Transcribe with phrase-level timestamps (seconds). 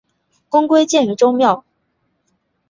[0.49, 1.63] 公归荐于周庙。